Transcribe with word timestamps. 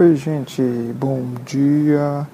Oi, 0.00 0.16
gente, 0.16 0.62
bom 0.98 1.34
dia. 1.44 2.26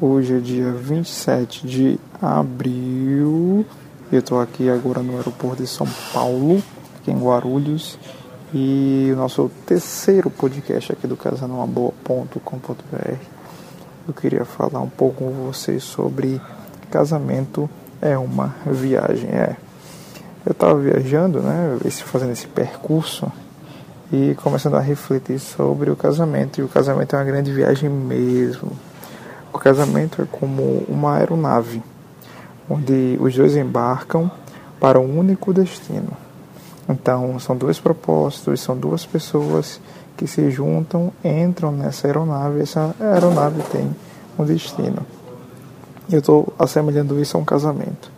Hoje 0.00 0.36
é 0.36 0.38
dia 0.38 0.70
27 0.70 1.66
de 1.66 1.98
abril. 2.22 3.66
Eu 4.12 4.20
estou 4.20 4.40
aqui 4.40 4.70
agora 4.70 5.02
no 5.02 5.16
aeroporto 5.16 5.60
de 5.60 5.68
São 5.68 5.88
Paulo, 6.14 6.62
aqui 6.94 7.10
em 7.10 7.18
Guarulhos. 7.18 7.98
E 8.54 9.10
o 9.12 9.16
nosso 9.16 9.50
terceiro 9.66 10.30
podcast 10.30 10.92
aqui 10.92 11.08
do 11.08 11.16
casanoaboa.com.br. 11.16 13.16
Eu 14.06 14.14
queria 14.14 14.44
falar 14.44 14.78
um 14.78 14.88
pouco 14.88 15.24
com 15.24 15.46
vocês 15.46 15.82
sobre 15.82 16.40
casamento 16.88 17.68
é 18.00 18.16
uma 18.16 18.54
viagem. 18.64 19.28
É. 19.30 19.56
Eu 20.46 20.52
estava 20.52 20.78
viajando, 20.78 21.40
né, 21.40 21.78
fazendo 21.90 22.30
esse 22.30 22.46
percurso 22.46 23.28
e 24.12 24.34
começando 24.42 24.74
a 24.74 24.80
refletir 24.80 25.38
sobre 25.38 25.90
o 25.90 25.96
casamento. 25.96 26.60
E 26.60 26.62
o 26.62 26.68
casamento 26.68 27.14
é 27.14 27.18
uma 27.18 27.24
grande 27.24 27.52
viagem 27.52 27.88
mesmo. 27.88 28.72
O 29.52 29.58
casamento 29.58 30.22
é 30.22 30.26
como 30.30 30.84
uma 30.88 31.16
aeronave, 31.16 31.82
onde 32.68 33.18
os 33.20 33.34
dois 33.34 33.56
embarcam 33.56 34.30
para 34.80 35.00
um 35.00 35.18
único 35.18 35.52
destino. 35.52 36.12
Então, 36.88 37.38
são 37.38 37.56
dois 37.56 37.78
propósitos, 37.78 38.60
são 38.60 38.76
duas 38.76 39.04
pessoas 39.04 39.80
que 40.16 40.26
se 40.26 40.50
juntam, 40.50 41.12
entram 41.24 41.70
nessa 41.70 42.08
aeronave, 42.08 42.60
essa 42.60 42.94
aeronave 42.98 43.62
tem 43.70 43.94
um 44.38 44.44
destino. 44.44 45.06
Eu 46.10 46.18
estou 46.18 46.52
assemelhando 46.58 47.20
isso 47.20 47.36
a 47.36 47.40
um 47.40 47.44
casamento. 47.44 48.10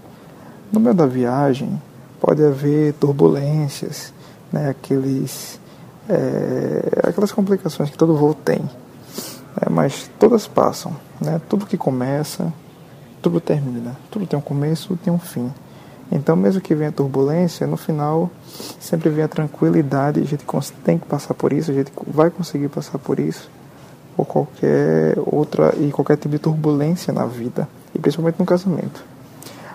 No 0.72 0.80
meio 0.80 0.94
da 0.94 1.06
viagem, 1.06 1.80
pode 2.20 2.42
haver 2.44 2.94
turbulências, 2.94 4.14
né, 4.52 4.70
aqueles 4.70 5.59
é, 6.10 7.08
aquelas 7.08 7.30
complicações 7.30 7.88
que 7.88 7.96
todo 7.96 8.16
voo 8.16 8.34
tem. 8.34 8.58
Né? 8.58 9.68
Mas 9.70 10.10
todas 10.18 10.46
passam. 10.46 10.94
Né? 11.20 11.40
Tudo 11.48 11.66
que 11.66 11.76
começa, 11.76 12.52
tudo 13.22 13.40
termina. 13.40 13.96
Tudo 14.10 14.26
tem 14.26 14.38
um 14.38 14.42
começo, 14.42 14.96
tem 14.96 15.12
um 15.12 15.18
fim. 15.18 15.52
Então, 16.12 16.34
mesmo 16.34 16.60
que 16.60 16.74
venha 16.74 16.90
turbulência, 16.90 17.66
no 17.66 17.76
final 17.76 18.28
sempre 18.80 19.08
vem 19.08 19.22
a 19.22 19.28
tranquilidade. 19.28 20.20
A 20.20 20.24
gente 20.24 20.44
tem 20.84 20.98
que 20.98 21.06
passar 21.06 21.34
por 21.34 21.52
isso, 21.52 21.70
a 21.70 21.74
gente 21.74 21.92
vai 22.06 22.30
conseguir 22.30 22.68
passar 22.68 22.98
por 22.98 23.20
isso, 23.20 23.48
ou 24.16 24.24
qualquer 24.24 25.16
outra 25.24 25.72
e 25.78 25.92
qualquer 25.92 26.16
tipo 26.16 26.30
de 26.30 26.40
turbulência 26.40 27.12
na 27.12 27.26
vida, 27.26 27.68
e 27.94 27.98
principalmente 28.00 28.40
no 28.40 28.44
casamento. 28.44 29.04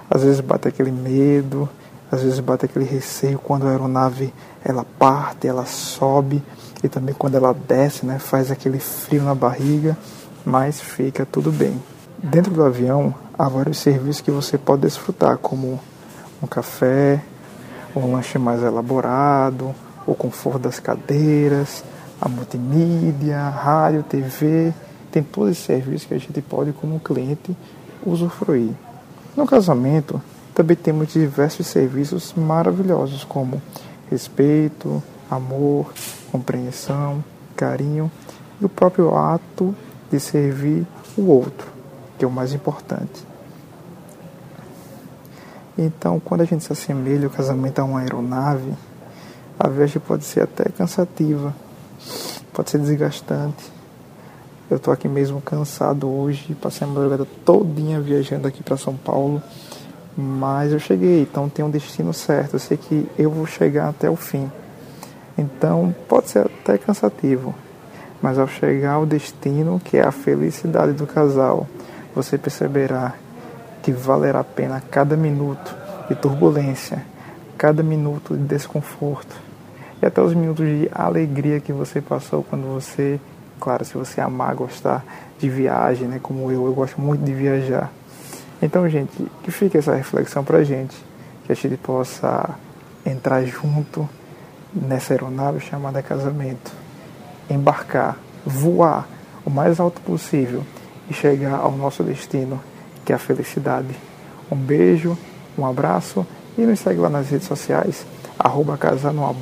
Às 0.09 0.23
vezes 0.23 0.41
bate 0.41 0.67
aquele 0.67 0.91
medo, 0.91 1.69
às 2.15 2.23
vezes 2.23 2.39
bate 2.39 2.65
aquele 2.65 2.85
receio 2.85 3.37
quando 3.37 3.67
a 3.67 3.69
aeronave 3.69 4.33
ela 4.63 4.85
parte, 4.97 5.47
ela 5.47 5.65
sobe 5.65 6.41
e 6.83 6.89
também 6.89 7.13
quando 7.13 7.35
ela 7.35 7.53
desce, 7.53 8.05
né, 8.05 8.19
faz 8.19 8.49
aquele 8.49 8.79
frio 8.79 9.23
na 9.23 9.35
barriga, 9.35 9.97
mas 10.45 10.79
fica 10.79 11.25
tudo 11.25 11.51
bem. 11.51 11.81
Dentro 12.17 12.53
do 12.53 12.63
avião 12.63 13.13
há 13.37 13.47
vários 13.49 13.77
serviços 13.77 14.21
que 14.21 14.31
você 14.31 14.57
pode 14.57 14.83
desfrutar, 14.83 15.37
como 15.37 15.79
um 16.41 16.47
café, 16.47 17.21
um 17.95 18.13
lanche 18.13 18.37
mais 18.37 18.63
elaborado, 18.63 19.73
o 20.07 20.15
conforto 20.15 20.59
das 20.59 20.79
cadeiras, 20.79 21.83
a 22.21 22.29
multimídia, 22.29 23.37
rádio, 23.49 24.03
TV, 24.03 24.73
tem 25.11 25.23
todos 25.23 25.51
esses 25.51 25.65
serviços 25.65 26.07
que 26.07 26.13
a 26.13 26.19
gente 26.19 26.41
pode, 26.41 26.71
como 26.73 26.99
cliente, 26.99 27.55
usufruir. 28.05 28.71
No 29.35 29.45
casamento, 29.45 30.21
também 30.55 30.77
temos 30.77 31.09
diversos 31.11 31.67
serviços 31.67 32.33
maravilhosos, 32.33 33.25
como 33.25 33.61
respeito, 34.09 35.03
amor, 35.29 35.93
compreensão, 36.31 37.21
carinho 37.57 38.09
e 38.61 38.65
o 38.65 38.69
próprio 38.69 39.13
ato 39.13 39.75
de 40.09 40.17
servir 40.17 40.87
o 41.17 41.27
outro, 41.27 41.67
que 42.17 42.23
é 42.23 42.27
o 42.27 42.31
mais 42.31 42.53
importante. 42.53 43.21
Então, 45.77 46.21
quando 46.21 46.41
a 46.41 46.45
gente 46.45 46.63
se 46.63 46.71
assemelha 46.71 47.27
o 47.27 47.31
casamento 47.31 47.79
a 47.79 47.83
uma 47.83 47.99
aeronave, 47.99 48.73
a 49.59 49.67
viagem 49.67 50.01
pode 50.01 50.23
ser 50.23 50.43
até 50.43 50.69
cansativa, 50.69 51.53
pode 52.53 52.69
ser 52.69 52.79
desgastante. 52.79 53.73
Eu 54.71 54.77
estou 54.77 54.93
aqui 54.93 55.09
mesmo 55.09 55.41
cansado 55.41 56.09
hoje, 56.09 56.55
passei 56.55 56.87
a 56.87 56.89
madrugada 56.89 57.27
todinha 57.43 57.99
viajando 57.99 58.47
aqui 58.47 58.63
para 58.63 58.77
São 58.77 58.95
Paulo 58.95 59.43
mas 60.17 60.71
eu 60.71 60.79
cheguei, 60.79 61.23
então 61.23 61.49
tem 61.49 61.63
um 61.65 61.69
destino 61.69 62.13
certo, 62.13 62.53
eu 62.53 62.59
sei 62.59 62.77
que 62.77 63.07
eu 63.17 63.29
vou 63.29 63.45
chegar 63.45 63.89
até 63.89 64.09
o 64.09 64.15
fim. 64.15 64.49
Então 65.37 65.93
pode 66.07 66.29
ser 66.29 66.45
até 66.45 66.77
cansativo, 66.77 67.53
mas 68.21 68.39
ao 68.39 68.47
chegar 68.47 68.93
ao 68.93 69.05
destino, 69.05 69.81
que 69.83 69.97
é 69.97 70.03
a 70.05 70.11
felicidade 70.11 70.93
do 70.93 71.05
casal, 71.05 71.67
você 72.15 72.37
perceberá 72.37 73.13
que 73.83 73.91
valerá 73.91 74.39
a 74.39 74.43
pena 74.43 74.81
cada 74.89 75.17
minuto 75.17 75.75
de 76.07 76.15
turbulência, 76.15 77.05
cada 77.57 77.83
minuto 77.83 78.37
de 78.37 78.43
desconforto 78.43 79.35
e 80.01 80.05
até 80.05 80.21
os 80.21 80.33
minutos 80.33 80.65
de 80.65 80.89
alegria 80.93 81.59
que 81.59 81.73
você 81.73 82.01
passou 82.01 82.43
quando 82.43 82.73
você, 82.73 83.19
claro, 83.59 83.83
se 83.83 83.95
você 83.95 84.21
amar, 84.21 84.55
gostar 84.55 85.03
de 85.37 85.49
viagem, 85.49 86.07
né, 86.07 86.19
como 86.21 86.51
eu, 86.51 86.65
eu 86.65 86.73
gosto 86.73 86.99
muito 87.01 87.23
de 87.23 87.33
viajar 87.33 87.91
então, 88.65 88.89
gente, 88.89 89.11
que 89.43 89.51
fique 89.51 89.77
essa 89.77 89.93
reflexão 89.93 90.43
para 90.43 90.63
gente, 90.63 90.95
que 91.45 91.51
a 91.51 91.55
gente 91.55 91.77
possa 91.77 92.49
entrar 93.05 93.45
junto 93.45 94.09
nessa 94.73 95.13
aeronave 95.13 95.59
chamada 95.59 96.01
casamento, 96.01 96.71
embarcar, 97.47 98.17
voar 98.43 99.07
o 99.45 99.51
mais 99.51 99.79
alto 99.79 100.01
possível 100.01 100.63
e 101.07 101.13
chegar 101.13 101.59
ao 101.59 101.73
nosso 101.73 102.01
destino, 102.03 102.59
que 103.05 103.13
é 103.13 103.15
a 103.15 103.19
felicidade. 103.19 103.95
Um 104.51 104.55
beijo, 104.55 105.15
um 105.55 105.63
abraço 105.63 106.25
e 106.57 106.61
nos 106.61 106.79
segue 106.79 106.99
lá 106.99 107.09
nas 107.09 107.29
redes 107.29 107.47
sociais, 107.47 108.03
arroba 108.39 108.79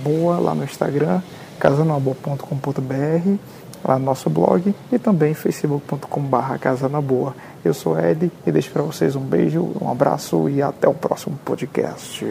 Boa, 0.04 0.38
lá 0.38 0.54
no 0.54 0.66
Instagram, 0.66 1.22
casanoaboa.com.br, 1.60 3.38
lá 3.84 4.00
no 4.00 4.06
nosso 4.06 4.30
blog 4.30 4.74
e 4.92 5.00
também 5.00 5.34
facebook.com.br 5.34 6.58
Casanaboa. 6.60 7.36
Eu 7.64 7.74
sou 7.74 8.00
Ed 8.00 8.32
e 8.46 8.52
deixo 8.52 8.72
para 8.72 8.84
vocês 8.84 9.16
um 9.16 9.22
beijo, 9.22 9.72
um 9.82 9.90
abraço 9.90 10.50
e 10.50 10.62
até 10.62 10.88
o 10.88 10.94
próximo 10.94 11.38
podcast. 11.44 12.26